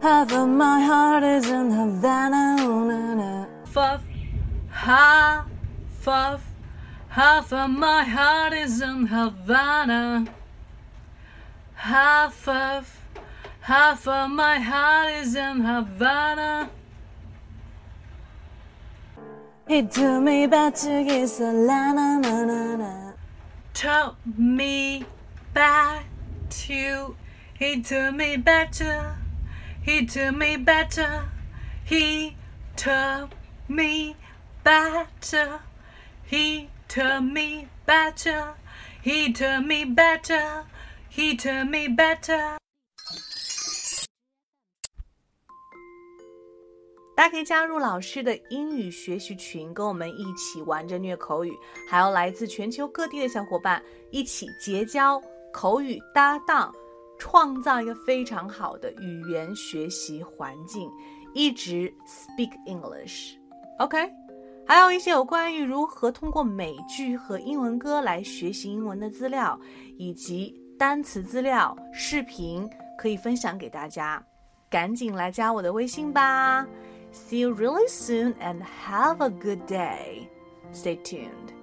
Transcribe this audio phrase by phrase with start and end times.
[0.00, 3.46] Half of my heart is in Havana.
[3.66, 4.02] Fuff,
[4.70, 5.46] half
[6.08, 6.42] of,
[7.08, 10.26] half of my heart is in Havana.
[11.74, 12.98] Half of,
[13.60, 16.70] half of my heart is in Havana.
[19.68, 23.12] He took me back to kiss the la na na na na.
[23.74, 25.04] Took me
[25.52, 26.06] back
[26.48, 27.16] to,
[27.58, 29.16] he took me back to,
[29.90, 31.24] he took me better.
[31.84, 32.36] He
[32.76, 33.30] took
[33.68, 34.14] me
[34.62, 35.58] better.
[36.24, 38.54] He took me better.
[39.02, 40.64] He took me better.
[41.10, 42.56] He took me better.
[47.16, 51.52] 大家可以加入老师的英语学习群，跟我们一起玩着虐口语，
[51.88, 55.20] 还有来自全球各地的小伙伴一起结交
[55.52, 56.72] 口语搭档，
[57.20, 60.90] 创造一个非常好的语言学习环境，
[61.34, 63.34] 一直 speak English。
[63.78, 64.10] OK，
[64.66, 69.56] 还有一些有关于如何通过美剧和英文歌来学习英文的资料，
[69.96, 72.68] 以及单词资料、视频
[72.98, 74.20] 可以分享给大家，
[74.68, 76.66] 赶紧来加我的微信吧
[77.12, 80.26] ！See you really soon and have a good day.
[80.72, 81.59] Stay tuned.